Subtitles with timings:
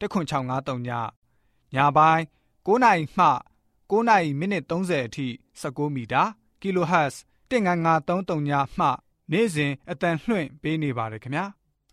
[0.00, 0.90] 10653ည
[1.74, 2.22] ညပိုင်း
[2.66, 3.26] 9နိုင်မှ
[3.90, 5.26] 9နိုင်မိနစ်30အထိ
[5.60, 6.22] 16မီတာ
[6.62, 7.14] kHz
[7.50, 8.86] 19533ညမှ
[9.32, 11.44] နေ့စဉ်အတန်လှွင့်ပေးနေပါတယ်ခင်ဗျာ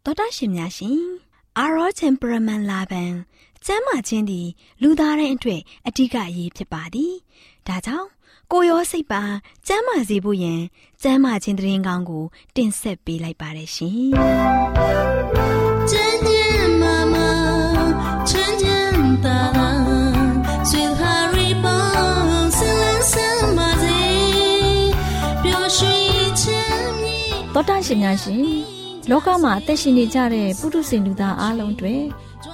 [0.06, 1.02] တော်တာရှင်များရှင်
[1.58, 3.14] အာရောချင်ပရမန်လာဘန်
[3.66, 4.48] ကျမ်းမာခြင်းသည်
[4.82, 7.14] လူသားတိုင်းအတွက်အဓိကအရေးဖြစ်ပါသည်
[7.68, 8.10] ဒါကြောင့်
[8.52, 9.24] ကိုရောစိတ်ပါ
[9.68, 10.62] ကျမ်းမာစေဖို့ယင်
[11.02, 15.40] ကျမ်းမာခြင်းတရင်ကောင်းကို တင်ဆက်ပေးလိုက်ပါတယ်ရှင်။
[19.12, 19.40] ချမ်းသာ
[20.70, 24.00] ဆွေဟာရီပေါင်းဆလန်းဆန်းပါစေ
[25.44, 27.18] ပျော်ရွှင်ခြင်းမြေ
[27.54, 28.46] တော်တရှင်များရှင်
[29.10, 31.96] လောကမှာအသက်ရှင်နေကြတဲ့ပုထုဇဉ်လူသားအလုံးတွေ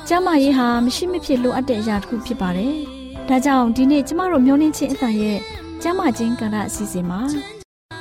[0.07, 2.75] ကျမ်းမာရေးဟာမရှိမဖြစ်လိုအပ်တဲ့အရာတစ်ခုဖြစ်ပါတယ်။
[3.29, 5.37] ဒါကြောင့်ဒီနေ့ကျမတို့မျှော်လင့်ခြင်းအသံရဲ့
[5.81, 7.21] ကျမ်းမာခြင်းကဏ္ဍအစီအစဉ်မှာ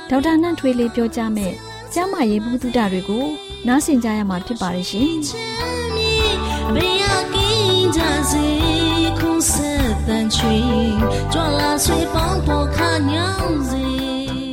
[0.09, 1.53] ဒေါက်တာနှန့်ထွေးလေးပြောကြားမယ်
[1.93, 3.25] ကျမ်းမာရေးဘုဒ္ဓတွေကို
[3.67, 5.11] နားဆင်ကြရမှာဖြစ်ပါတယ်ရှင်။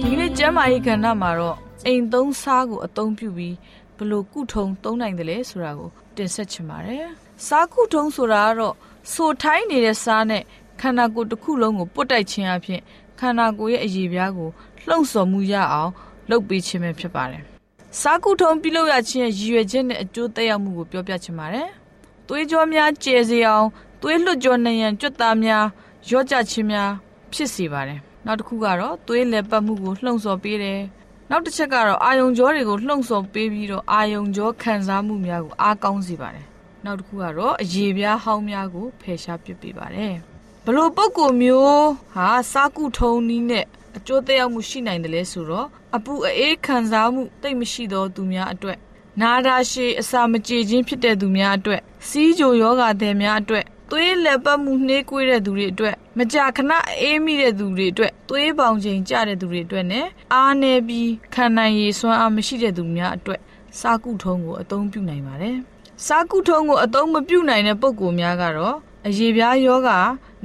[0.02, 1.56] ဒီကနေ့ကျမ်းမာရေးကဏ္ဍမှာတော့
[1.86, 3.54] အိမ်သုံးစားကိုအသုံးပြုပြီး
[3.96, 7.04] ဘလို့ကုထုံသုံးနိုင်တယ်လဲဆိုတာကိုတင်ဆက်ချင်ပါတယ်။
[7.46, 8.74] စားကုထုံဆိုတာကတော့
[9.12, 10.42] ဆိုထိုင်းနေတဲ့စားနဲ့
[10.80, 12.80] ခန္ဓာကိုယ်တစ်ခုလုံးကိုပုတ်တိုက်ခြင်းအပြင်
[13.20, 14.50] ခန္ဓာကိုယ်ရဲ့အရေးပြားကို
[14.88, 15.90] လှုံ့ဆော်မှုရအောင်
[16.30, 17.42] လုပ်ပေးခြင်းပဲဖြစ်ပါတယ်။
[18.00, 21.68] စားကုထုံပြုလုပ်ရခြင်းရဲ့ရည်ရွယ်ချက်နဲ့အကျိုးသက်ရောက်မှုကိုပြောပြချင်ပါတယ်။
[22.28, 23.66] သွေးကြောများကျယ်စေအောင်
[24.02, 25.64] သွေးလွှတ်ကြောနှရံကြွက်သားများ
[26.08, 26.90] ရော့ကျခြင်းများ
[27.32, 30.80] ဖြစ်စေပါတယ်။နောက်တစ်ခုကတော့သွေးလည်ပတ်မှုကိုလှုံ့ဆော်ပေးတယ်။
[31.30, 36.46] နောက်တစ်ချက်ကတော့အာယုံကြောတွေကိုလှုံ့ဆော်ပေးပြီးတော့အာယုံကြောခံစားမှုများကိုအားကောင်းစေပါတယ်။
[36.84, 40.14] နောက်တစ်ခုကတော့အရေပြားဟောင်းများကိုဖယ်ရှားပစ်ပေးပါတယ်။
[40.64, 48.78] ဘလို့ပုံကိုမျိုးဟာစားကုထုံနီးနဲ့အကျိုးသက်ရောက်မှုရှိနိုင်တယ်လဲဆိုတော့အပူအေးခံစားမှုတိတ်မရှိသောသူများအတွက်
[49.20, 63.40] နာတာရှည်အစာမကြေခြင်းဖြစ်တဲ့သူများအတွက် စီးကြိုယောဂါသည်များအတွက်သွေးလက်ပတ်မှုနှေးကွေးတဲ့သူတွေအတွက်မကြာခဏအေးမိတဲ့သူတွေအတွက်သွေးပေါင်ချိန်ကျတဲ့သူတွေအတွက်နဲ့အားနေပြီးခံနိုင်ရည်စွမ်းအားမရှိတဲ့သူများအတွက်
[63.80, 65.56] စားကုထုံးကိုအသုံးပြုနိုင်ပါတယ်။
[66.06, 68.76] စားကုထုံးကိုအသုံးမပြုနိုင်တဲ့ပုံကိုများကတော့
[69.06, 69.90] အရေပြားယောဂ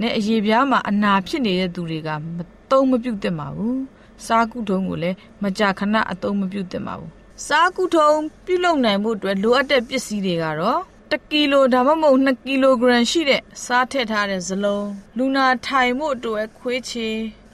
[0.01, 2.37] နဲ့အရေပြားမှာအနာဖြစ်နေတဲ့သူတွေကမ
[2.71, 3.79] သုံးမပြုတ်သင့်ပါဘူး
[4.25, 7.11] စားကုထုံးကိုလည်းမကြာခဏအသုံးမပြုတ်သင့်ပါဘူး
[7.47, 10.81] စားကုထုံးပြုလုပ်နိုင်မှုအတွက်လိုအပ်တဲ့ပစ္စည်းတွေကတော့
[11.11, 17.09] 1ကီလိုဒါမှမဟုတ်2ကီလိုဂရမ်ရှိတဲ့စားထည့်ထားတဲ့ဇလုံးလူနာထိုင်မှုအတွက်ခွေးချေ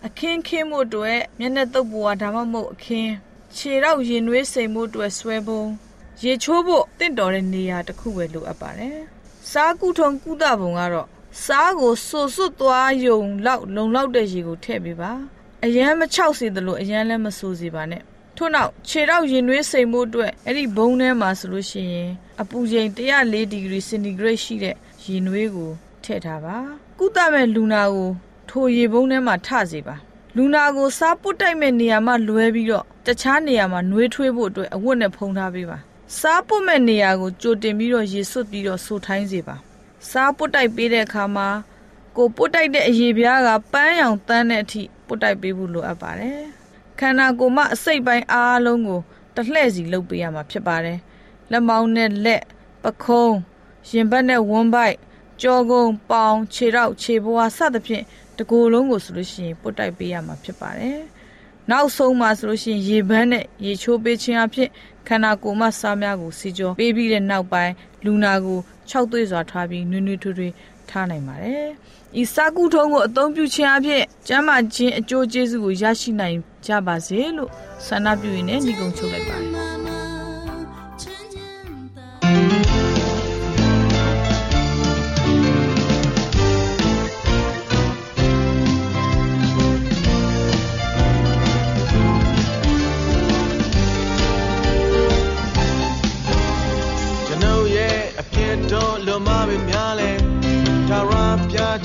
[0.06, 3.12] အခင်းခင်းမှုအတွက်မျက်နှာတုပ်ပွားဒါမှမဟုတ်အခင်း
[3.56, 5.64] ခြေတော့ရင်နွေးစိမ်မှုအတွက်ဆွဲပုံ
[6.24, 9.00] ရေချိုးဖို့တင့်တော်တဲ့နေရာတစ်ခုပဲလိုအပ်ပါတယ်
[9.52, 11.08] စားကုထုံကုသပုံကတော့
[11.46, 15.12] စားကိုစွတ်စွတ်သွားယုံလောက်လုံလောက်တဲ့ရေကိုထည့်ပေးပါ
[15.66, 18.04] အရန်မချောက်စေသလိုအရန်လည်းမဆိုးစေပါနဲ့
[18.38, 22.10] ထို့နောက်ခြေတော့ရင်နွေးစိမ်မှုအတွက်အဲ့ဒီဘုံထဲမှာဆိုလို့ရှိရင်
[22.42, 24.76] အပူချိန်104ဒီဂရီစင်တီဂရိတ်ရှိတဲ့
[25.06, 25.72] ရင်နွေးကို
[26.04, 26.58] ထည့်ထားပါ
[27.00, 28.10] ကုသမဲ့လူနာကို
[28.50, 29.96] ထိုရေဘုံထဲမှာထစေပါ
[30.36, 35.78] လူနာကိုစားပုတ်တိုက်မဲ့နေရာမှာလွဲပြီးတော့တခြားနေရာမှာနှွေးထွေးဖို့အတွက်အဝတ်နဲ့ဖုံးထားပေးပါ
[36.20, 39.56] စားပုတ်မဲ့နေရာကိုကြိုတင်ပြီးတော့ရေဆွတ်ပြီးတော့ဆူထိုင်းစေပါ
[40.10, 41.48] စားပုတ်တိုက်ပေးတဲ့အခါမှာ
[42.18, 46.55] ကိုပုတ်တိုက်တဲ့အရေပြားကပန်းရောင်တန်းတဲ့အထိပုတ်တိုက်ပေးဖို့လိုအပ်ပါတယ်
[47.00, 49.00] ခန္ဓာကိုယ်မှာအစိတ်ပိုင်းအားလုံးကို
[49.36, 51.00] တလှဲ့စီလုပ်ပေးရမှာဖြစ်ပါတယ်
[51.52, 52.44] လက်မောင်းနဲ့လက်
[52.84, 53.36] ပခုံး
[53.90, 54.96] ရင်ဘတ်နဲ့ဝန်းပိုက်
[55.42, 58.04] ကြောကုန်းပေါင်ခြေထောက်ခြေဘဝစသဖြင့်
[58.38, 61.02] တကိုယ်လုံးကိုဆိုလို့ရှိရင်ပုတ်တိုက်ပေးရမှာဖြစ်ပါတယ်
[61.72, 64.70] နောက်ဆုံးမှာဆိုလို့ရှိရင်ရေပန်းနဲ့ရေချိုးပေးခြင်းအဖြစ်
[65.08, 67.74] ခန္ဓာကိုယ်မှစားများကိုစီကြောပေးပြီးတဲ့နောက်ပိုင်း
[68.06, 68.60] လူနာကို
[68.92, 70.54] 6သွေးစွာထားပြီးနွေးနွေးထွေးထွေး
[70.90, 71.68] ထားနိုင်ပါတယ်။
[72.22, 77.50] ဤစာကုထုံးကိုအသုံးပြုခြင်းအဖြစ်ကျမ်းမာခြင်းအကျိုးကျေးဇူးကိုရရှိနိုင်ကြပါစေလို့
[77.86, 79.94] ဆန္ဒပြုရင်းနဲ့ညီကုံချုပ်လိုက်ပါတယ်။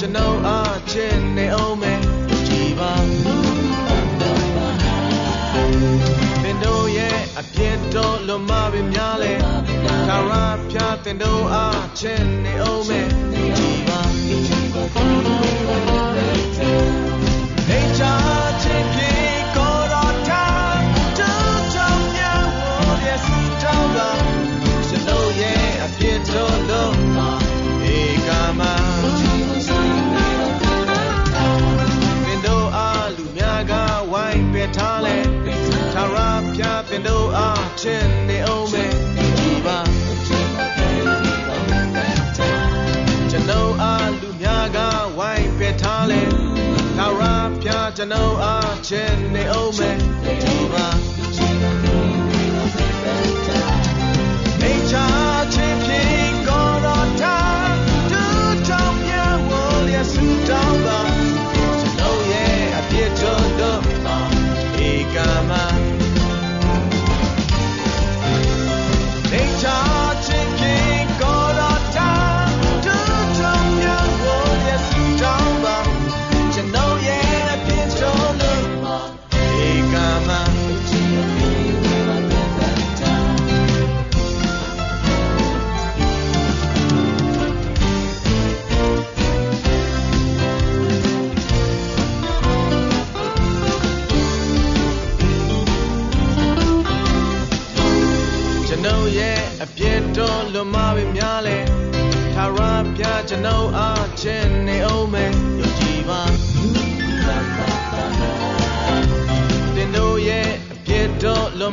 [0.03, 2.01] ကျွန်တော်အားချင်နေအောင်မယ်
[2.47, 2.93] ကြည်ပါ
[6.43, 9.33] ပင်တို့ရဲ့အပြစ်တော်လွန်မာပင်များလဲ
[10.09, 10.33] သာရ
[10.71, 13.09] ဖျားတင်တို့အားချင်နေအောင်မယ်
[13.57, 14.01] ကြည်ပါ
[37.83, 38.95] ချစ်နေအောင်မယ်
[39.39, 39.79] ကြည်ပါ
[40.27, 44.79] ကျွန်တော်အားလူများက
[45.19, 46.23] ဝိုင်းပယ်ထားလဲ
[46.97, 47.25] ထာဝရ
[47.63, 49.97] ပြကျွန်တော်အားချစ်နေအောင်မယ်
[50.43, 51.00] ကြည်ပါ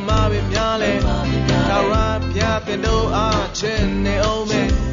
[0.06, 0.92] မပဲများလဲ
[1.68, 1.96] ထာဝရ
[2.34, 4.87] ပြတင်တို့အားချင်းနေအောင်မယ်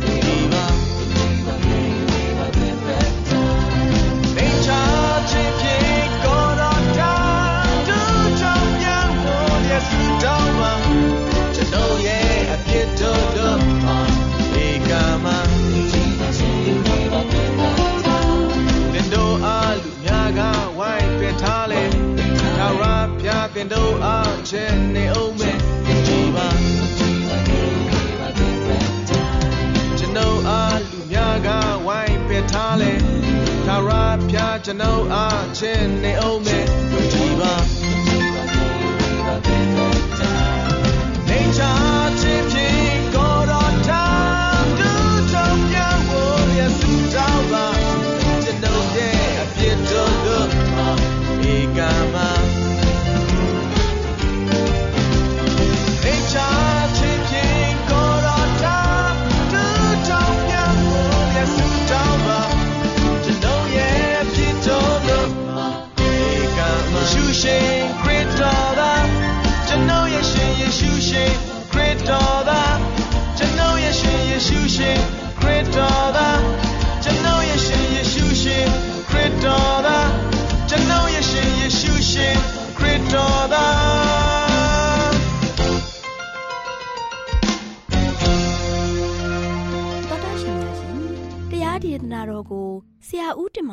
[34.76, 36.66] န်တော်အားချစ်နေအောင်မယ်
[37.12, 37.75] ကြည်ပါ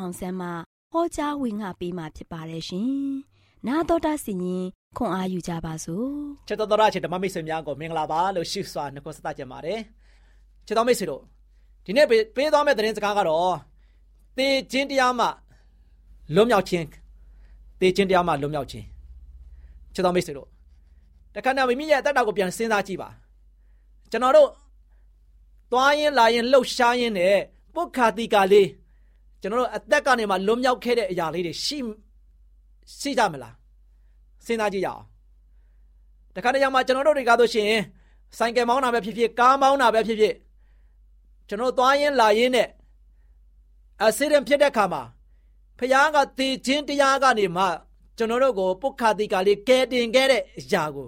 [0.03, 0.47] ရာဦးတင်မောင်ဆန်းမှ
[0.91, 2.87] ဟောကြားဝင်ငါပေးมาဖြစ်ပါတယ်ရှင်။
[3.67, 4.63] နာတော်တာစီရင်
[4.97, 6.07] ခွန်အားယူကြပါစို့
[6.47, 9.79] ချစ်တော်တော်ချစ်ဓမ္မမိတ်ဆွေများကိုမင်္ဂလာပါလို့ရှိစွာနှုတ်ဆက်ကြပါတယ်
[10.65, 11.21] ချစ်တော်မိတ်ဆွေတို့
[11.85, 13.55] ဒီနေ့ပေးပေးသွားမယ့်သတင်းစကားကတော့
[14.37, 15.27] တေခြင်းတရားမှ
[16.35, 16.85] လွတ်မြောက်ခြင်း
[17.81, 18.85] တေခြင်းတရားမှလွတ်မြောက်ခြင်း
[19.93, 20.47] ချစ်တော်မိတ်ဆွေတို့
[21.35, 23.09] တခါနဲ့မိမိရဲ့အသက်တာကိုပြန်စဉ်းစားကြည့်ပါ
[24.11, 24.49] ကျွန်တော်တို့
[25.71, 27.37] သွားရင်လာရင်လှုပ်ရှားရင်နဲ့
[27.75, 28.67] ပုခါတိကာလေး
[29.43, 31.77] ကျွန်တော်တို့အသက်ကနေမှလွတ်မြောက်ခဲ့တဲ့အရာလေးတွေရှိ
[32.99, 33.55] ရှိကြမလား
[34.45, 35.03] စဉ်းစားကြည့်ရအောင်
[36.35, 37.71] တခါတရံမှာကျွန်တော်တို့တွေကဆိုရှင်
[38.37, 40.35] ဆိုင်ကယ်မောင်းတာပဲဖြစ်ဖြစ်ကားမောင်းတာပဲဖြစ်ဖြစ်
[41.47, 42.67] ကျွန်တော်သွားရင်လာရင်နဲ့
[44.03, 45.01] အဆီဒင်ဖြစ်တဲ့ခါမှာ
[45.79, 47.65] ဖခင်ကတည်ခြင်းတရားကနေမှ
[48.17, 51.07] ကျွန်တော်တို့ကိုပုခါတိကလေးကဲတင်ခဲ့တဲ့အရာကို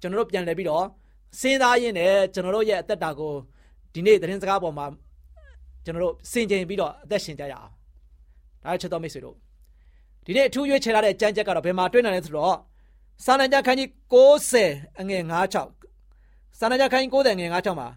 [0.00, 0.86] ကျွန်တော်တို့ပြန်လည်ပြီးတော့
[1.40, 3.32] စဉ်းစားရင်းနဲ့ကျွန်တော်တို့ရဲ့အသက်တာကို
[3.92, 4.86] ဒီနေ့သတင်းစကားပေါ်မှာ
[5.88, 7.70] ကျွန်တော်တို့စင်ကြင်ပြီးတော့အသက်ရှင်ကြရအောင်
[8.64, 9.36] ဒါချက်တော်မိတ်ဆွေတို့
[10.24, 12.56] ဒီနေ့အထူးရွေးချယ်ထားတဲ့အကြံချက်ကတော့ဘယ်မှာတွေ့နိုင်လဲဆိုတော့
[13.24, 13.88] စာနံကြခန်းကြီး
[14.46, 15.22] 60အငယ်
[15.90, 17.88] 96စာနံကြခန်းကြီး60ငယ်96မှာ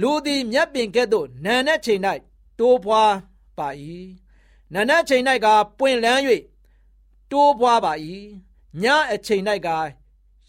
[0.00, 2.00] လူသည်မြတ်ပင်ကဲ့သို့နာနဲ့ချိန်၌
[2.58, 3.12] တိုးပွား
[3.58, 3.68] ပါ၏
[4.74, 5.46] နာနဲ့ချိန်၌က
[5.78, 6.20] ပွင့်လန်း၍
[7.32, 7.92] တိုးပွားပါ၏
[8.82, 9.68] ညအချိန်၌က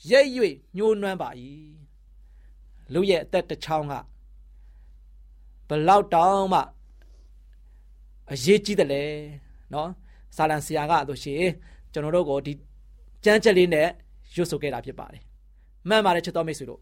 [0.09, 0.29] ရိပ်၍
[0.77, 1.29] ညှိုးနွမ်းပါ၏
[2.93, 3.93] လူရဲ့အသက်တစ်ချောင်းက
[5.67, 6.61] ဘလောက်တောင်မှ
[8.31, 9.03] အရေးကြီးတယ်လေ
[9.73, 9.89] နော်
[10.35, 11.43] ဆာလန်ဆရာကဆိုရှင်
[11.93, 12.53] ကျွန်တော်တို့ကိုဒီ
[13.23, 13.87] ကြမ်းချက်လေးနဲ့
[14.35, 15.21] ရွတ်ဆိုခဲ့တာဖြစ်ပါတယ်
[15.89, 16.81] မှန်ပါတယ်ချစ်တော်မိတ်ဆွေတို့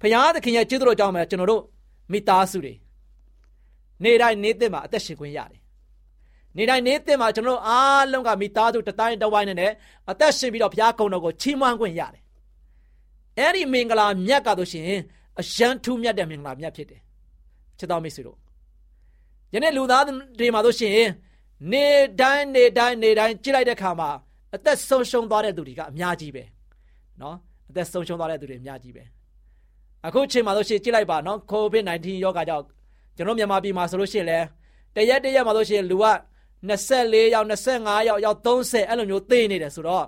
[0.00, 1.62] ဖခင်သခင်ရဲ့ကျေးဇူးတော်ကြောင့်ပဲကျွန်တော်တို့
[2.12, 2.74] မိသားစုတွေ
[4.04, 5.60] နေတိုင်းနေသစ်မှာအသက်ရှင်ခွင့်ရတယ်
[6.56, 9.72] နေတိုင်းနေသစ်မှာကျွန်တော်တို့အားလုံးကမိသားစုတစ်တိုင်းတစ်ဝိုင်းနဲ့
[10.10, 12.22] အသက်ရှင်ပြီးတော့ဘုရားကုံတော်ကိုချီးမွမ်းခွင့်ရတယ်
[13.38, 14.84] အဲ့ဒီမင်္ဂလာမြတ်ကတော့ရှင်
[15.38, 17.00] အယံထူးမြတ်တဲ့မင်္ဂလာမြတ်ဖြစ်တယ်
[17.78, 18.38] ချစ်တော်မိတ်ဆွေတို့
[19.54, 20.04] ယနေ့လူသား
[20.38, 20.92] တွေမှာတို့ရှင်
[21.72, 21.86] နေ
[22.20, 24.10] တိုင်းနေတိုင်းနေတိုင်းကြည့်လိုက်တဲ့ခါမှာ
[24.54, 26.44] အသက်ဆုံးရှုံးသွားတဲ့သူတွေကအများကြီးပဲ
[27.20, 27.36] နော်
[27.70, 29.04] အသက်ဆုံးရှုံးသွားတဲ့သူတွေအများကြီးပဲ
[30.06, 32.64] အခုချိန်မှာဆိုရှင်ကြည့်လိုက်ပါနော် COVID-19 ရောဂါကြောင့်
[33.16, 34.38] ကျွန်တော်မြန်မာပြည်မှာဆိုလို့ရှိရင်လဲ
[34.96, 36.06] တရက်တရက်မှာဆိုရှင်လူက
[36.68, 40.06] 24ယောက်25ယောက်ယောက်30အဲ့လိုမျိုးသေနေတယ်ဆိုတော့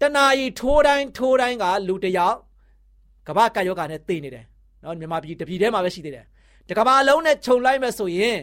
[0.00, 2.36] တနာရီထိုးတိုင်းထိုးတိုင်းကလူတယောက်
[3.28, 4.44] ကမ္ဘာကယောဂါနဲ့သေနေတယ်
[4.82, 6.24] နော်မြန်မာပြည်တပြည်ထဲမှာပဲရှိသေးတယ်
[6.68, 8.38] တကမ္ဘာလုံးနဲ့ခြုံလိုက်မဲ့ဆိုရင်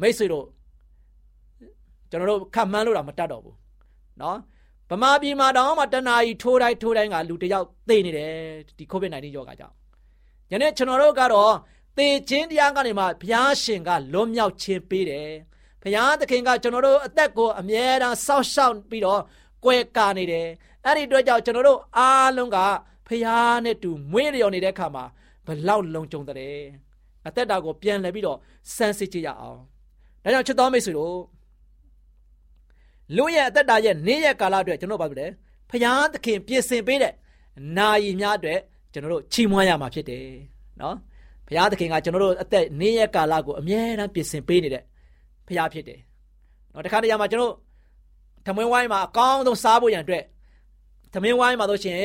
[0.00, 0.46] မိတ်ဆွေတို့
[2.10, 3.56] ကျွန်တော်တို့ခတ်မှန်းလို့တော့မတတ်တော့ဘူး
[4.20, 4.38] နော်
[4.90, 8.32] ဗမာပြည်မှာတောင်မှတနာရီထိုးတိုင်းထိုးတိုင်းကလူတယောက်သေနေတယ်
[8.78, 9.74] ဒီ COVID-19 ရောဂါကြောင့်
[10.50, 11.52] ယနေ့ကျွန်တော်တို့ကတော့
[11.96, 15.30] သေခြင်းတရားကနေမှဘုရားရှင်ကလွတ်မြောက်ခြင်းပေးတယ်
[15.82, 19.20] ဘုရားသခင်ကကျွန်တော်တို့အသက်ကိုအမြဲတမ်းစောင့်ရှောက်ပြီးတော့
[19.64, 20.46] ကွယ်ကာနေတယ်
[20.84, 22.58] အဲ့ဒီအတွက်ကြောင့်ကျွန်တော်တို့အားလုံးက
[23.06, 25.04] ဖျားနဲ့တူမွေးလျော်နေတဲ့အခါမှာ
[25.46, 26.56] ဘလောက်လုံခြုံတဲ့
[27.26, 28.38] အသက်တာကိုပြန်လှည့်ပြီးတော့
[28.74, 29.60] စမ်းစစ်ကြရအောင်
[30.24, 31.16] ဒါကြောင့်ချစ်တော်မိတ်ဆွေတို့
[33.16, 35.26] လူရဲ့အသက်တာရဲ့နေ့ရက်ကာလအတွက်ကျွန်တော်ဘာဖြစ်လဲ
[35.70, 37.12] ဖျားသခင်ပြင်ဆင်ပေးတဲ့
[37.76, 38.60] နာယီများအတွက်
[38.92, 40.24] ကျွန်တော်တို့ချီးမွမ်းရမှာဖြစ်တယ်
[40.80, 40.96] နော်
[41.46, 44.82] ဘုရားသခင်ကကျွန်တော်တို့အသက်နေ့ရက်ကာလကိုအမြဲတမ်းပြင်ဆင်ပေးနေတဲ့
[45.46, 46.00] ဘုရားဖြစ်တယ်
[46.72, 47.54] နော်တခါတရံမှာကျွန်တော်
[48.46, 50.24] သမင်းဝိုင်းမှာအကောင်းဆုံးစားဖို့ရန်အတွက်
[51.14, 52.02] သမင်းဝိုင်းမှာဆိုရှင်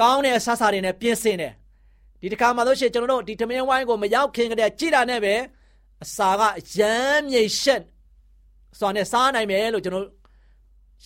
[0.00, 1.52] ကောင်းတဲ့ဆဆာတွေနဲ့ပြင်ဆင်တယ်
[2.20, 5.34] ဒီတခါမှာဆိုရှင်ကျွန်တော်တို့ဒီသမင်းဝိုင်းကိုမရောက်ခင်ကတည်းကကြည်တာနဲ့ပဲ
[6.04, 6.42] အစာက
[6.78, 7.82] ရမ်းမြိတ်ရှက်
[8.78, 10.06] စွာနဲ့စားနိုင်မယ်လို့ကျွန်တော်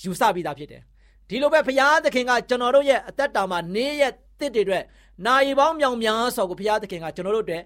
[0.03, 0.83] ယူဆပြီးသားဖြစ်တယ်
[1.29, 4.85] ဒီလိုပဲဘုရားသခင်ကကျွန်တော်တို့ရဲ့အသက်တာမှာနေ့ရက်တစ်တွေအတွက်
[5.27, 7.63] နိုင်ပေါင်းမြောင်များစွာကိုဘုရားသခင်ကကျွန်တော်တို့အတွက်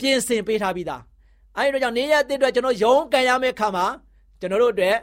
[0.00, 1.02] ပြင်ဆင်ပေးထားပြီးသား
[1.56, 3.86] အဲဒီတော့ကြောင့်နေ့ရက်တစ်အတွက်ကျွန်တော်ယုံကန်ရမယ့်ခါမှာ
[4.40, 4.96] ကျွန်တော်တို့အတွက်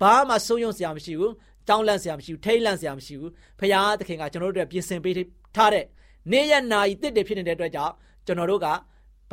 [0.00, 1.32] ဘာမှစိုးရုံစရာမရှိဘူး
[1.68, 5.14] တောင်းလန့်စရာမရှိဘူးထိတ်လန့်စရာမရှိဘူးဘုရားသခင်ကကျွန်တော်တို့အတွက်ပြင်ဆင်ပေး
[5.56, 5.84] ထားတဲ့
[6.32, 7.92] နေ့ရက်နာရီတစ်တွေဖြစ်နေတဲ့အတွက်ကြောင့်
[8.26, 8.66] ကျွန်တော်တို့က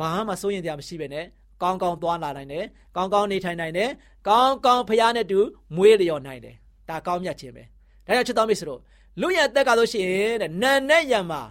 [0.00, 1.24] ဘာမှစိုးရင်စရာမရှိပဲနဲ့
[1.62, 2.64] ကောင်းကောင်းသွားလာနိုင်တယ်
[2.96, 3.90] ကောင်းကောင်းနေထိုင်နိုင်တယ်
[4.28, 5.40] ကောင်းကောင်းဖရားနဲ့တူ
[5.76, 6.54] မွေးလျော်နိုင်တယ်
[6.88, 7.62] ဒါကောင်းမြတ်ခြင်းပဲ
[8.06, 8.80] ဒါကြောင့်ချစ်တော်မိတ်ဆွေတို့
[9.20, 10.06] လူရဲ့အသက်ကဆိုရှင်
[10.40, 11.42] တဲ့နန်နဲ့ယံမှာ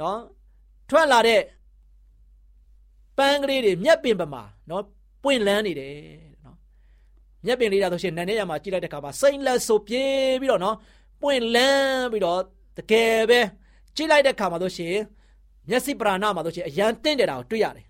[0.00, 0.18] နော်
[0.90, 1.42] ထွက်လာတဲ့
[3.18, 4.84] ပန်းကလေးတွေမြက်ပင်ပမာနော်
[5.22, 5.94] ပွင့်လန်းနေတယ်
[6.44, 6.56] နော်
[7.44, 10.76] မြက်ပင်လေးတာဆိုရှင်နန်နဲ့ယံမှာကြည့်လိုက်တဲ့အခါမှာစိမ့်လက်ဆိုပြေးပြီးတော့နော်
[11.22, 12.40] ပွင့်လန်းပြီးတော့
[12.78, 13.40] တကယ်ပဲ
[13.96, 14.96] ကြည့်လိုက်တဲ့အခါမှာဆိုရှင်
[15.68, 17.85] မျက်စိပရာဏမှာဆိုရှင်အရန်တင့်တယ်တာကိုတွေ့ရတယ်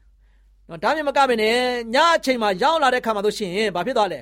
[0.68, 1.56] နော်ဒါမြင်မကဘဲနဲ့
[1.94, 4.20] ညအချိန်မှာရောက်လာတဲ့ခါမှာဆိုရှင်ဘာဖြစ်သွားလဲ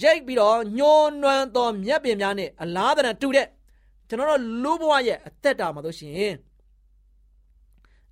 [0.00, 3.46] ရိတ်ပြီးတော့ညှိုးနွမ်းသောမြက်ပင်များနဲ့အလားတန်တူတဲ့
[4.08, 6.34] ကျွန်တော်တို့လူဘဝရဲ့အသက်တာမှာဆိုရှင်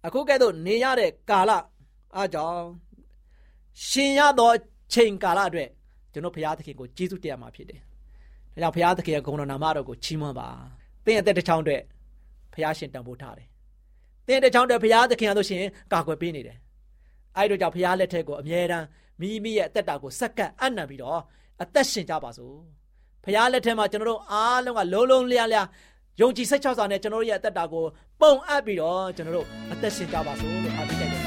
[0.06, 1.50] အခုကဲ့သို့နေရတဲ့ကာလ
[2.16, 2.64] အားကြောင့်
[3.88, 4.50] ရှင်ရသော
[4.92, 5.68] ချိန်ကာလအတွက်
[6.12, 7.80] ကျွန်တော်ဘုရားသခင်ကိုကျေးဇူးတရားမှာဖြစ်တယ်။
[8.52, 10.48] ဒါကြောင့်ဘုရားသခင်ရဲ့ဂုဏ်တော်နာမတော်ကိုချီးမွမ်းပါ။
[11.04, 11.82] သင်အသက်တစ်ချောင်းအတွက်
[12.54, 13.48] ဘုရားရှင်တန်ဖိုးထားတယ်။
[14.26, 15.62] သင်တစ်ချောင်းအတွက်ဘုရားသခင်အားလို့ရှင်
[15.92, 16.56] ကာကွယ်ပေးနေတယ်။
[17.40, 18.86] အဲဒီတော့ကြောင့်ဘုရားလက်ထက်ကိုအမြဲတမ်း
[19.20, 21.20] မိမိရဲ့အသက်တာကိုစက္ကန့်အနံ့ပြီးတော့
[21.62, 22.56] အသက်ရှင်ကြပါစို့။
[23.24, 25.66] ဘုရားလက်ထက်မှာကျွန်တော်တို့အားလုံးကလုံးလုံးလျားလျား
[26.20, 27.84] ယုံကြည်စိတ်ချစွာနဲ့ကျွန်တော်တို့ရဲ့အသက်တာကို
[28.20, 31.22] ပုံအပ်ပြီးတော့ကျွန်တော်တို့အသက်ရှင်ကြပါစို့လို့အားပေးကြတယ်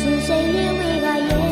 [0.00, 1.49] 是谁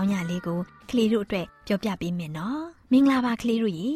[0.00, 0.58] ဆိုတဲ့အကြောင်းအရာလေးကို
[0.90, 3.90] ကလေးတို့အတွက်ပြောပြပေးမယ်နော်မင်္ဂလာပါကလေးတို့ရေ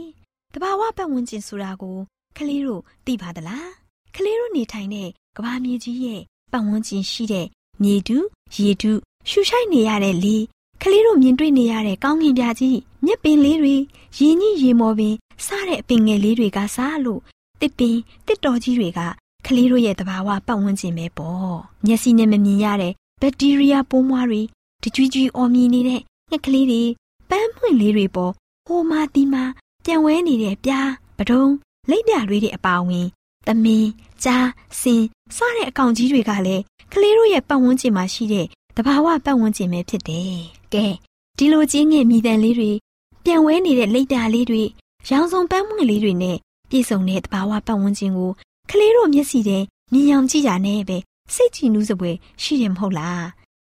[0.55, 1.99] တဘာဝပတ်ဝန်းကျင်ဆိုတာကို
[2.39, 3.71] ကလေးတို့သိပါသလား
[4.17, 7.47] ကလေးတို့နေထိုင်တဲ့ကဘာမြေကြီးရဲ့ပတ်ဝန်းကျင်ရှိတဲ့
[7.83, 8.17] မြေတူ
[8.57, 8.93] ရေတူ
[9.29, 10.37] ရှူရှိုက်နေရတဲ့လေ
[10.83, 13.75] ကလေးတို့မြင်တွေ့နေရတဲ့ကောင်းကင်ပြားကြီးမြက်ပင်လေးတွေ
[14.19, 15.15] ရေကြီးရေမော်ပင်
[15.47, 17.21] စတဲ့အပင်ငယ်လေးတွေကစားလို့
[17.61, 17.97] တစ်ပင်
[18.27, 19.01] တစ်တော်ကြီးတွေက
[19.47, 21.55] ကလေးတို့ရဲ့တဘာဝပတ်ဝန်းကျင်ပဲပေါ့
[21.87, 24.43] မျက်စိနဲ့မမြင်ရတဲ့ဘက်တီးရီးယားပိုးမွှားတွေ
[24.85, 26.01] တကြွကြွအော်မြင်နေတဲ့
[26.31, 26.83] ငှက်ကလေးတွေ
[27.31, 28.33] ပန်းပွင့်လေးတွေပေါ်
[28.67, 29.45] ဟိုမာတီမာ
[29.85, 31.45] ပြန်ဝဲနေတဲ့ပြားပဒုံ
[31.91, 33.07] လိပ်ပြတွေတဲ့အပါအဝင်
[33.47, 33.91] သမင်း
[34.25, 34.49] ကြား
[34.81, 35.03] စင်
[35.37, 36.63] စတဲ့အကောင်ကြီးတွေကလည်း
[36.93, 40.37] ကလေးတို့ရဲ့ပတ်ဝန်းကျင်မှာရှိတဲ့တဘာဝပတ်ဝန်းကျင်ပဲဖြစ်တယ်။
[40.75, 40.87] ကဲ
[41.39, 42.71] ဒီလိုကြီးငယ်မိတန်လေးတွေ
[43.25, 44.63] ပြန်ဝဲနေတဲ့လိပ်ပြားလေးတွေ
[45.09, 46.37] ရောင်စုံပန်းပွင့်လေးတွေနဲ့
[46.71, 48.31] ပြည့်စုံတဲ့တဘာဝပတ်ဝန်းကျင်ကို
[48.71, 49.59] ကလေးတို့မျက်စိထဲ
[49.93, 50.99] မြင်အောင်ကြည့်ကြနဲ့ပဲ
[51.35, 52.11] စိတ်ကြည်နူးစပွဲ
[52.43, 53.25] ရှိတယ်မဟုတ်လား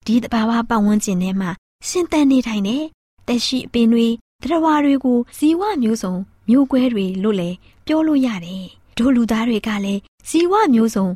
[0.06, 1.50] ဒီတဘာဝပတ်ဝန်းကျင်ထဲမှာ
[1.88, 2.82] ရှင်သန်နေထိုင်တဲ့
[3.26, 4.06] တက်ရှိအပင်တွေ
[4.42, 6.14] တရဝါတွေကိုဇီဝမျိုးစုံ
[6.48, 8.64] မျိုးကွဲတွေလို့လည်းပြောလို့ရတယ်
[8.98, 11.06] ဒို့လူသားတွေကလည်းဇီဝမျိုးစုံ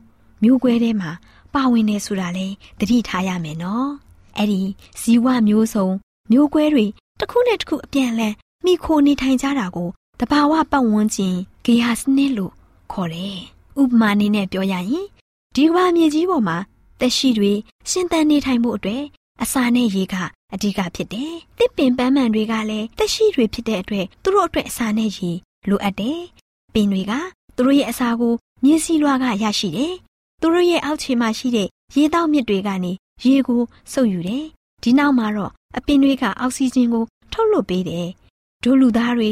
[0.42, 1.10] မျိုးကွဲထဲမှာ
[1.54, 2.46] ပါဝင်နေဆိုတာလဲ
[2.78, 3.88] သတိထားရမယ်နော်
[4.36, 4.60] အဲ့ဒီ
[5.00, 5.86] ဇီဝမျိုးစုံ
[6.32, 6.84] မျိုးကွဲတွေ
[7.20, 9.88] တစ်ခုနဲ့တစ်ခုအပြန်အလှန်မိခိုနေထိုင်ကြတာကို
[10.20, 12.52] တဘာဝပတ်ဝန်းကျင်ဂေဟာစနစ်လို့
[12.92, 13.38] ခေါ်တယ်
[13.80, 15.06] ဥပမာအနေနဲ့ပြောရရင်
[15.54, 16.56] ဒီကမ္ဘာမြေကြီးပေါ်မှာ
[17.00, 17.52] သက်ရှိတွေ
[17.90, 19.02] ရှင်သန်နေထိုင်မှုအတွက်
[19.42, 20.14] အစာနဲ့ရေက
[20.54, 25.30] အဓိကဖြစ်တယ်။တစ်ပင်ပန်းမှန်တွေကလည်းသက်ရှိတွေဖြစ်တဲ့အတွက်သူတို့အတွက်အစာနဲ့ရေ
[25.68, 26.20] လိုအပ်တယ်။
[26.74, 27.12] ပင်တွေက
[27.56, 29.94] သူတို့ရဲ့အစာကိုမြေစီလွှာကရရှိတယ်။
[30.40, 32.92] သူတို့ရဲ့အောက်ခြေမှာရှိတဲ့ရေတောက်မြစ်တွေကနေ
[33.24, 34.44] ရေကိုစုပ်ယူတယ်။
[34.82, 38.06] ဒီနောက်မှာတော့အပင်တွေကအောက်ဆီဂျင်ကို ထုတ်လွှတ်ပေးတယ်။
[38.64, 39.30] ဒို့လူသားတွေ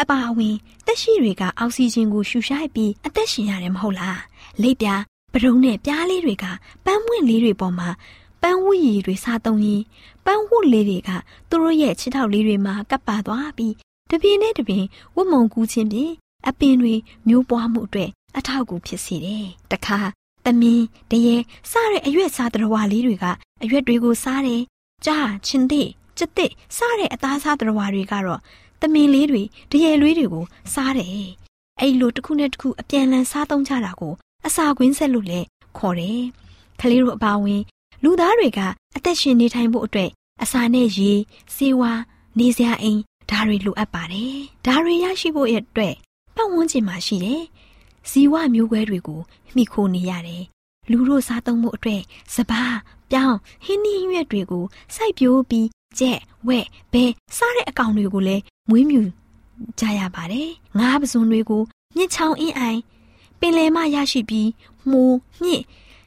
[0.00, 0.54] အပါအဝင်
[0.86, 4.20] တက်ရှိတွေကအောက်ဆီဂျင်ကိုရှူရှိုက်ပြီးအသက်ရှင်ရတယ်မဟုတ်လား
[4.62, 5.02] လိပ်ပြား
[5.34, 6.44] ပရုံနဲ့ပြားလေးတွေက
[6.84, 7.88] ပန်းပွင့်လေးတွေပေါ်မှာ
[8.42, 9.82] ပန်းဝူရည်တွေစားသုံးရင်
[10.24, 11.10] ပန်းဝတ်လေးတွေက
[11.48, 13.74] သူတို့ရဲ့ခြေထောက်လေးတွေမှာကပ်ပါသွားပြီး
[14.10, 16.12] တပြင်းနဲ့တပြင်းဝတ်မုံကူးခြင်းဖြင့်
[16.48, 16.94] အပင်တွေ
[17.28, 19.98] မျိုးပွားမှုအတွက်အထောက်အကူဖြစ်စေတယ်။တခါ
[20.44, 21.36] သမင်းတရေ
[21.70, 23.24] စားတဲ့အရွက်စားတရဝါလေးတွေက
[23.62, 24.62] အရွက်တွေကိုစားတယ်။
[25.06, 28.40] ကြားချင်းတဲ့ကြက်တဲ့စားတဲ့အသားစားတရဝါတွေကတော့
[28.80, 30.44] သမင်လေးတွေတရေလွေးတွေကို
[30.74, 31.10] စားတယ်။
[31.80, 34.14] အဲ့လိုတစ်ခုနဲ့တစ်ခုအပြန်လန်စားသုံးကြတာကို
[34.46, 35.46] အစာကွင်းဆက်လို့လည်း
[35.78, 36.20] ခေါ်တယ်။
[36.80, 37.62] ကလေးတို့အပါဝင်
[38.02, 38.60] လူသားတွေက
[38.96, 40.10] အသက်ရှင်နေထိုင်ဖို့အတွက်
[40.42, 41.10] အစာနဲ့ရေ၊
[41.54, 41.98] ဆေးဝါး၊
[42.38, 44.34] နေစရာအိမ်ဒါတွေလိုအပ်ပါတယ်။
[44.66, 45.94] ဒါတွေရရှိဖို့အတွက်
[46.36, 47.42] ပတ်ဝန်းကျင်မှာရှိတဲ့
[48.10, 49.20] ဇီဝမျိုးကွဲတွေကို
[49.54, 50.42] မှီခိုနေရတယ်။
[50.90, 52.02] လူတို့စားသုံးမှုအတွက်
[52.34, 52.76] စပား
[53.10, 57.04] ပြောင်းဟင်းသီးရွက်တွေကိုစိုက်ပျိုးပြီးကြက်ဝက်ဘဲ
[57.36, 59.02] စားတဲ့အကောင်တွေကိုလည်းမွေးမြူ
[59.80, 61.62] ကြရပါတယ်။ငါးပစွန်တွေကို
[61.96, 62.93] မြစ်ချောင်းအင်းအိုင်ပ
[63.46, 64.48] င်လယ်မှရရှိပြီး
[64.90, 65.02] မှု
[65.42, 65.64] မြင့်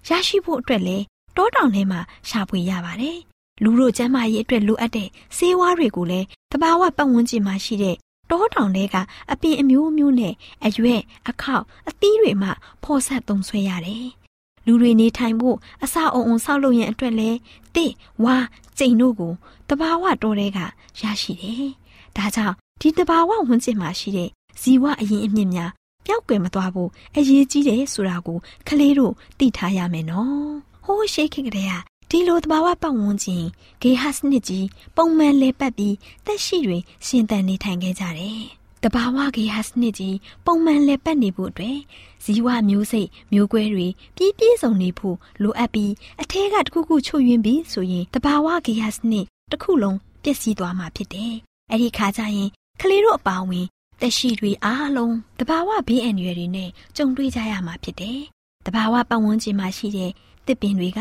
[0.10, 1.04] ရရှိဖို့အတွက်လည်း
[1.38, 3.18] တောတောင်ထဲမှာရှာဖွေရပါတယ်။
[3.64, 7.96] လူတို့ကျန်းမာရေးအတွက်လိုအပ်တဲ့ဆေးဝါးတွေကိုလည်းတဘာဝပတ်ဝန်းကျင်မှာရှိတဲ့
[8.32, 8.96] တောတောင်တွေက
[9.32, 10.34] အပင်အမျိုးမျိုးနဲ့
[10.66, 12.50] အရွက်အခောက်အသီးတွေမှ
[12.84, 14.06] ဖော်ဆက်သုံးဆွဲရတယ်။
[14.66, 17.38] လူတွေနေထိုင်ဖို့အစာအုံအုံဆောက်လုပ်ရန်အတွက်လည်း
[17.76, 17.92] တစ်
[18.24, 18.36] ဝါ
[18.78, 19.34] ကျိန်တို့ကို
[19.70, 20.60] တဘာဝတောတွေက
[21.02, 21.72] ရရှိတယ်။
[22.18, 24.30] ဒါကြောင့်ဒီတဘာဝဝန်းကျင်မှာရှိတဲ့
[24.62, 25.72] ဇီဝအရင်အမြင့်များ
[26.08, 30.48] ပျောက်ကွယ်မသွားဖို့အရေးကြီးတယ်ဆိုတာကိုကလေးတို့သိထားရမယ်နော်။
[30.86, 31.74] ဟိုးရှိခိကလေးက
[32.12, 33.46] ဒီလိုတဘာဝပတ်ဝန်းကျင်
[33.82, 38.42] ဂေဟစနစ်ကြီးပုံမှန်လဲပတ်ပြီးတက်ရှိတွေရှင်သန်နေထိုင်ခဲ့ကြတယ်။
[38.84, 41.78] တဘာဝဂေဟစနစ်ကြီးပုံမှန်လဲပတ်နေဖို့အတွက်
[42.24, 51.34] ဇီဝမျိုးစိတ်မျိုးကွဲတွေပြည့်ပြည့်စုံနေဖို့လိုအပ်ပြီးအထဲကတခုခုချုပ်ယွင်းပြီးဆိုရင်တဘာဝဂေဟစနစ်တစ်ခုလုံးပျက်စီးသွားမှာဖြစ်တယ်။
[51.72, 52.50] အဲ့ဒီခါကျရင်
[52.82, 53.68] ကလေးတို့အပါအဝင်
[54.02, 58.20] သက်ရှိတွေအားလုံးတဘာဝဘေးအန္တရာယ်တွေနဲ့ကြုံတွေ့ကြရမှာဖြစ်တယ်။
[58.66, 60.12] တဘာဝပတ်ဝန်းကျင်မှာရှိတဲ့
[60.48, 61.00] တစ်ပင်တွေက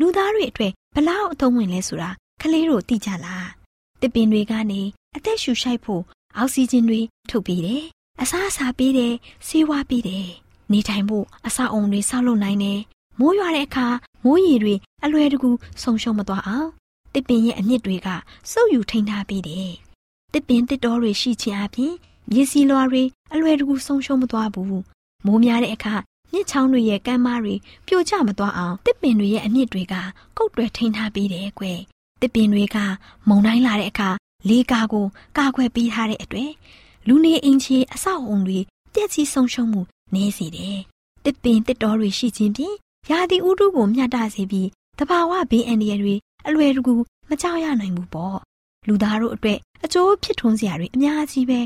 [0.00, 3.46] လူသားတွေအတွက်ဘလောက်အသုံးဝင်လဲဆိုတာကလေးတို့သိကြလား။
[4.00, 4.80] တစ်ပင်တွေကနေ
[5.16, 6.02] အသက်ရှူရှိုက်ဖို့
[6.36, 7.82] အောက်ဆီဂျင်တွေထုတ်ပေးတယ်။
[8.22, 9.12] အစားအစာပေးတယ်။
[9.46, 10.26] ဆေးဝါးပေးတယ်။
[10.72, 12.80] နေထိုင်ဖို့အစာအုံတွေဆောက်လုပ်နိုင်တယ်။
[13.18, 13.86] မိုးရွာတဲ့အခါ
[14.24, 15.50] မိုးရေတွေအလွယ်တကူ
[15.82, 16.68] ဆုံရှုံမသွားအောင်
[17.14, 18.08] တစ်ပင်ရဲ့အမြစ်တွေက
[18.50, 19.70] စုပ်ယူထိန်းထားပေးတယ်။
[20.32, 21.94] တစ်ပင်တစ်တော်တွေရှိခြင်းအပြင်
[22.30, 24.82] မြေစီလွာတွေအလွယ်တကူဆုံးရှုံးမသွားဘူး။
[25.26, 25.94] မိုးများတဲ့အခါ
[26.32, 27.54] မြစ်ချောင်းတွေရဲ့ကမ်းမတွေ
[27.86, 29.94] ပြိုကျမသွားအောင်တစ်ပင်တွေရဲ့အမြစ်တွေက
[30.36, 31.78] ကုတ်တွယ်ထိန်းထားပေးတယ်ကွယ်။
[32.20, 32.76] တစ်ပင်တွေက
[33.28, 34.10] မုံတိုင်းလာတဲ့အခါ
[34.48, 35.06] လေးကားကို
[35.38, 36.50] ကာကွယ်ပေးထားတဲ့အတွက်
[37.08, 38.58] လူနေအိမ်ချေအဆောက်အုံတွေ
[38.92, 39.80] ပြည့်စည်ဆုံးရှုံးမှု
[40.14, 40.78] နည်းစေတယ်။
[41.24, 42.76] တစ်ပင်တစ်တော်တွေရှိခြင်းဖြင့်
[43.10, 46.14] ရာသီဥတုကိုမျှတစေပြီးတဘာဝဘေးအန္တရာယ်တွေ
[46.46, 46.94] အလွယ်တကူ
[47.28, 48.38] မကြောက်ရနိုင်ဘူးပေါ့
[48.86, 51.60] လူသားတို့အတွက်အကျိုးဖြစ်ထွန်းစရာတွေအများကြီးပဲ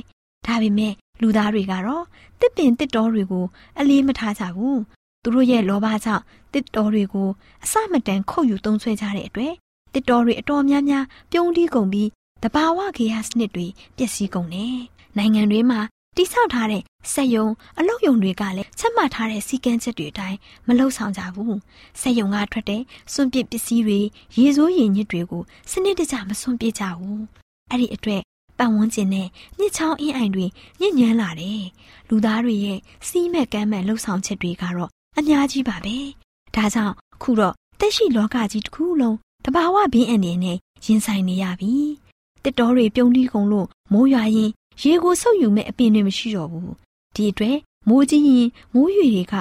[0.48, 2.04] ဒါပေမဲ့လူသားတွေကတော့
[2.40, 3.44] တစ်ပင်တစ်တော်တွေကို
[3.78, 4.80] အလေးမထားကြဘူး
[5.22, 7.28] သူတို့ရဲ့လောဘကြောင့်တစ်တော်တွေကို
[7.64, 9.54] အစမတန်ခုတ်ယူသုံးဆွဲကြတဲ့အတွက်
[9.94, 12.08] တစ်တော်တွေအတော်များများပြုံးတီးကုန်ပြီး
[12.42, 14.76] တဘာဝဂေဟစနစ်တွေပျက်စီးကုန်တယ်။
[15.18, 15.80] နိုင်ငံတွေမှာ
[16.16, 16.82] တိဆောက်ထားတဲ့
[17.12, 17.46] စက်ယုံ
[17.78, 21.54] အလုပ်ယုံတွေကလည်းချက်မှတ်ထားတဲ့စီကန်းချက်တွေအတိုင်းမလှုပ်ဆောင်ကြဘူး။
[22.00, 22.82] စက်ယုံကထွက်တဲ့
[23.12, 24.00] စွန့်ပစ်ပစ္စည်းတွေ
[24.38, 27.20] ရေစိုးရည်ညစ်တွေကိုစနစ်တကျမစွန့်ပစ်ကြဘူး။
[27.70, 28.22] အဲ့ဒီအတွက်
[28.58, 30.46] ပတ်ဝန်းကျင်နဲ့မြစ်ချောင်းအင်းအိုင်တွေ
[30.80, 31.62] ညစ်ညမ်းလာတယ်။
[32.08, 35.96] လူသားတွေရဲ့စီးမဲ့ကမ်းမဲ့လှုပ်ဆောင်ချက်တွေကတော့အများကြီးပါပဲ။
[36.54, 41.72] ဒါကြောင့်ခုတော့တက်ရှိလောကကြီးတစ်ခုလုံးတဘာဝဘေးအန္တရာယ်နဲ့ရင်ဆိုင်နေရပြီ။
[42.44, 44.50] တစ်တော်တွေပြုံးတီးကုန်လို့မိုးရွာရင်
[44.82, 46.70] ရေကိုဆုပ်ယူမဲ့အပင်တွေမရှိတော့ဘူး။
[47.14, 47.56] ဒီအတွက်
[47.88, 49.34] မိုးကြီးရင်မိုးရွေတွေက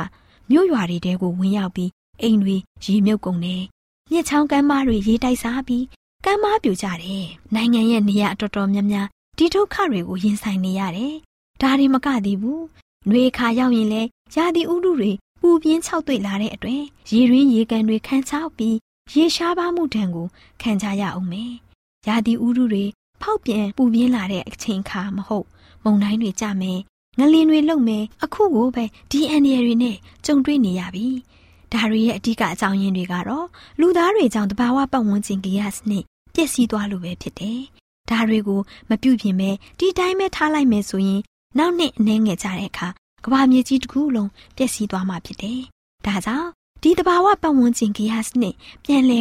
[0.51, 3.63] မြို့ရွာတွေတဲကိုဝင်ရောက်ပြီးအိမ်တွေရေမြုပ်ကုန်တယ်။
[4.11, 5.83] မြစ်ချောင်းကမ်းမတွေရေတိုက်စားပြီး
[6.29, 11.13] ကမ်းမပြိုကြတယ်။နိုင်ငံရဲ့နေရာအတော်တော်များများဒီဒုက္ခတွေကိုရင်ဆိုင်နေရတယ်။
[11.61, 12.61] ဒါတွေမကသေးဘူး။
[13.09, 14.01] နှွေခါရောက်ရင်လဲ
[14.35, 15.11] ရာသီဥတုတွေ
[15.41, 18.75] ပူပြင်းခြောက်သွေ့လာတဲ့အတွက်ရေရင်းရေကန်တွေခန်းချောက်ပြီး
[19.13, 20.27] ရေရှားပါမှုတံကို
[20.61, 21.51] ခံကြရအောင်မယ်။
[22.07, 22.83] ရာသီဥတုတွေ
[23.21, 25.47] ဖောက်ပြန်ပူပြင်းလာတဲ့အချိန်ခါမဟုတ်
[25.83, 26.79] မုန်တိုင်းတွေကြမယ်
[27.19, 31.07] ငလင်တွေလုံမယ်အခုကိုပဲဒီအန်ဒီရတွေနဲ့ကြုံတွေ့နေရပြီ။
[31.73, 33.47] ဒါတွေရဲ့အဓိကအကြောင်းရင်းတွေကတော့
[33.79, 36.05] လူသားတွေကြောင့်တဘာဝပတ်ဝန်းကျင်ကြီးရစနစ်
[36.37, 37.59] ပျက်စီးသွားလို့ပဲဖြစ်တယ်။
[38.09, 41.21] ဒါတွေကိုမပြုတ်ပြင်ပဲဒီတိုင်းပဲထားလိုက်မယ်ဆိုရင်
[41.57, 42.87] နောက်နှစ်အနည်းငယ်ကြာတဲ့အခါ
[43.25, 45.59] ကဘာမြေကြီးတစ်ခုလုံးပျက်စီးသွားမှာဖြစ်တယ်။
[46.05, 46.49] ဒါကြောင့်
[46.81, 49.19] ဒီတဘာဝပတ်ဝန်းကျင်ကြီးရစနစ်ပြန်လဲ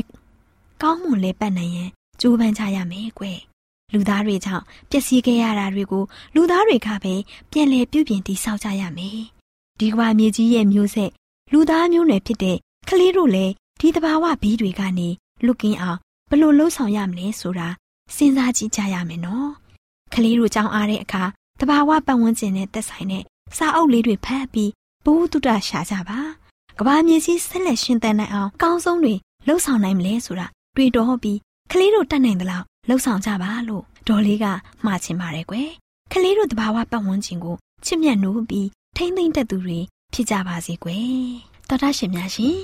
[0.82, 3.38] ကောင်းမွန်လဲပတ်နိုင်ရင်ကြိုးပမ်းကြရမယ်ကွယ်။
[3.92, 7.14] လူသားတွေကြောင့်ပျက်စီးခဲ့ရတာတွေကိုလူသားတွေကပဲ
[7.50, 9.18] ပြန်လဲပြုပြင်တည်ဆောက်ကြရမယ်။
[9.80, 11.10] ဒီကဘာမြေကြီးရဲ့မျိုးဆက်
[11.52, 12.56] လူသားမျိုးနွယ်ဖြစ်တဲ့
[12.88, 15.08] ကလေးတို့လည်းဒီတဘာဝဘီးတွေကနေ
[15.44, 15.98] လွတ်ကင်းအောင်
[16.30, 17.68] ဘယ်လိုလှုပ်ဆောင်ရမလဲဆိုတာ
[18.16, 19.50] စဉ်းစားကြည့်ကြရမယ်နော်။
[20.14, 21.24] ကလေးတို့ကြောင်းအားတဲ့အခါ
[21.60, 23.22] တဘာဝပတ်ဝန်းကျင်နဲ့သက်ဆိုင်တဲ့
[23.56, 24.70] စာအုပ်လေးတွေဖတ်ပြီး
[25.04, 26.18] ဘုဟုတုတရှာကြပါ။
[26.78, 29.14] ကဘာမြေကြီးဆက်လက်ရှင်သန်နိုင်အောင်ကောင်းဆုံးတွေ
[29.46, 31.38] လှုပ်ဆောင်နိုင်မလဲဆိုတာတွေးတောပြီး
[31.72, 34.46] ကလေးတို့တတ်နိုင်သလောက်လှုပ်ဆောင်ကြပါလို့ဒေါ်လေးက
[34.84, 35.70] မှာချင်ပါတယ်ကွယ်။
[36.12, 39.78] ကလေးတို့တဘာဝပတ်ဝန်းကျင်ကိုချစ်မြတ်နိုးပြီးထိမ့်သိမ့်တတ်သူတွေ
[40.12, 41.26] ဖြစ်ကြပါစေကွယ်။
[41.68, 42.56] တော်တာရှင်များရှင်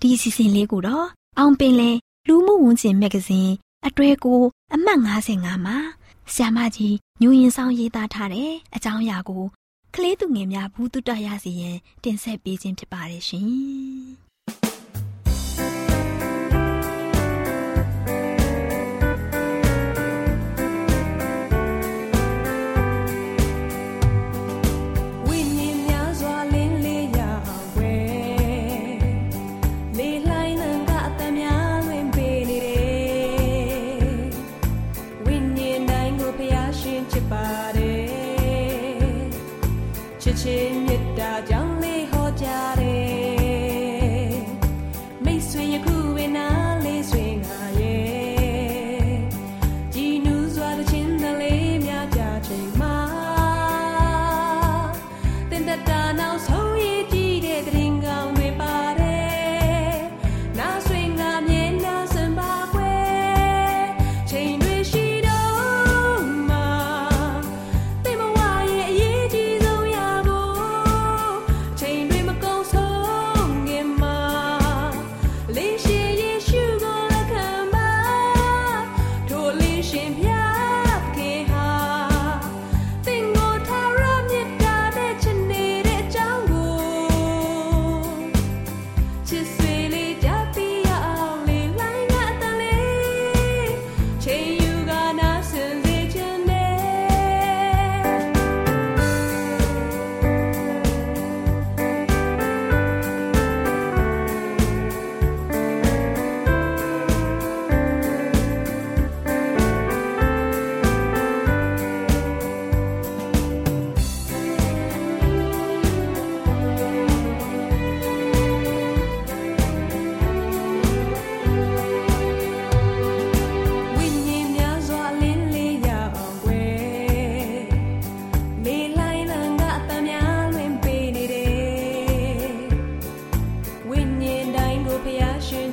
[0.00, 1.06] ဒီအစီအစဉ်လေးကိုတော့
[1.38, 1.90] အောင်ပင်လဲ
[2.28, 3.52] လူမှုဝန်ကျင်မဂ္ဂဇင်း
[3.86, 4.40] အတွဲကို
[4.74, 5.76] အမှတ်55မှာ
[6.34, 9.44] ဆ iam မကြီးညူရင်ဆောင်ရေးသားထားတဲ့အကြောင်းအရာကို
[9.94, 13.48] ကလေးသူငယ်များဘူးတုတရစီရင်တင်ဆက်ပေးခြင်းဖြစ်ပါတယ်ရှင်။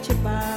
[0.05, 0.56] ရှင်